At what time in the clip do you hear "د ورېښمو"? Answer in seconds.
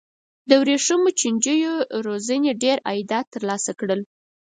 0.49-1.09